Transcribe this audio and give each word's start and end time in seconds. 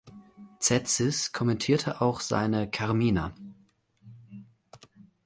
Tzetzes 0.57 1.31
kommentierte 1.31 2.01
auch 2.01 2.21
seine 2.21 2.67
"Carmina". 2.67 3.35